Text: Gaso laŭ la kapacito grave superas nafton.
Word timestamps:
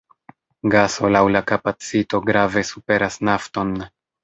Gaso 0.75 1.11
laŭ 1.15 1.21
la 1.35 1.43
kapacito 1.51 2.23
grave 2.31 2.65
superas 2.73 3.21
nafton. 3.33 3.79